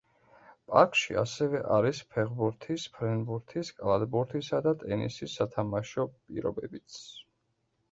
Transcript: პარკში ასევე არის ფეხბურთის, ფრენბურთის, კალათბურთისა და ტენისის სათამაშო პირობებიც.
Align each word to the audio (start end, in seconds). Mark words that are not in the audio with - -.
პარკში 0.69 1.17
ასევე 1.23 1.61
არის 1.75 1.99
ფეხბურთის, 2.15 2.87
ფრენბურთის, 2.97 3.71
კალათბურთისა 3.83 4.63
და 4.69 4.75
ტენისის 4.81 5.39
სათამაშო 5.43 6.09
პირობებიც. 6.19 7.01